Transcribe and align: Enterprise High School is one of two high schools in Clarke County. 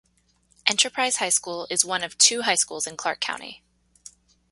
Enterprise 0.65 1.17
High 1.17 1.29
School 1.29 1.67
is 1.69 1.85
one 1.85 2.03
of 2.03 2.17
two 2.17 2.41
high 2.41 2.55
schools 2.55 2.87
in 2.87 2.97
Clarke 2.97 3.19
County. 3.19 3.61